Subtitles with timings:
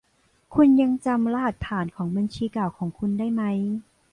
[0.53, 3.43] คุณยังจำรหัสผ่านของบัญชีเก่าของคุณได้ไหม